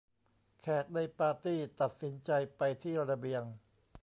[0.59, 3.43] แขกในปาร์ตี้ตัดสินใจไปที่ระเบียง